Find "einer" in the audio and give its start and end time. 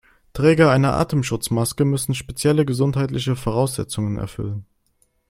0.71-0.95